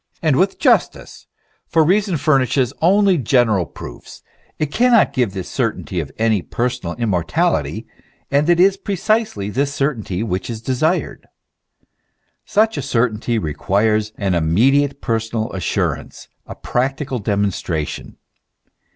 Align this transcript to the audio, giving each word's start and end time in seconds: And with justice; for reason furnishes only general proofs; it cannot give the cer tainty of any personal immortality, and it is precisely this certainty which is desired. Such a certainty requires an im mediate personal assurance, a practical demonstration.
And 0.23 0.35
with 0.35 0.57
justice; 0.57 1.27
for 1.67 1.83
reason 1.83 2.17
furnishes 2.17 2.73
only 2.81 3.19
general 3.19 3.67
proofs; 3.67 4.23
it 4.57 4.71
cannot 4.71 5.13
give 5.13 5.31
the 5.33 5.43
cer 5.43 5.73
tainty 5.73 6.01
of 6.01 6.11
any 6.17 6.41
personal 6.41 6.95
immortality, 6.95 7.85
and 8.31 8.49
it 8.49 8.59
is 8.59 8.77
precisely 8.77 9.51
this 9.51 9.71
certainty 9.75 10.23
which 10.23 10.49
is 10.49 10.59
desired. 10.59 11.27
Such 12.45 12.77
a 12.77 12.81
certainty 12.81 13.37
requires 13.37 14.11
an 14.17 14.33
im 14.33 14.51
mediate 14.51 15.01
personal 15.01 15.51
assurance, 15.53 16.27
a 16.47 16.55
practical 16.55 17.19
demonstration. 17.19 18.17